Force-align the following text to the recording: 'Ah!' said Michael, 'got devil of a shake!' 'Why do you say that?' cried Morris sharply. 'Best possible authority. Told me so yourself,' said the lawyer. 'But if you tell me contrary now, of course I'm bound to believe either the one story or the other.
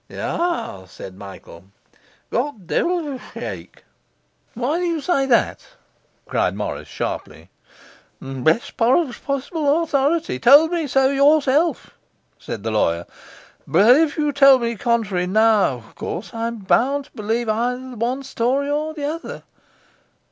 'Ah!' 0.11 0.85
said 0.87 1.15
Michael, 1.15 1.65
'got 2.31 2.65
devil 2.65 3.07
of 3.07 3.21
a 3.21 3.39
shake!' 3.39 3.83
'Why 4.55 4.79
do 4.79 4.85
you 4.85 4.99
say 4.99 5.27
that?' 5.27 5.67
cried 6.25 6.55
Morris 6.55 6.87
sharply. 6.87 7.51
'Best 8.19 8.77
possible 8.77 9.83
authority. 9.83 10.39
Told 10.39 10.71
me 10.71 10.87
so 10.87 11.11
yourself,' 11.11 11.91
said 12.39 12.63
the 12.63 12.71
lawyer. 12.71 13.05
'But 13.67 13.95
if 13.95 14.17
you 14.17 14.31
tell 14.33 14.57
me 14.57 14.75
contrary 14.75 15.27
now, 15.27 15.75
of 15.75 15.93
course 15.93 16.33
I'm 16.33 16.57
bound 16.61 17.05
to 17.05 17.11
believe 17.11 17.47
either 17.47 17.91
the 17.91 17.95
one 17.97 18.23
story 18.23 18.71
or 18.71 18.95
the 18.95 19.03
other. 19.05 19.43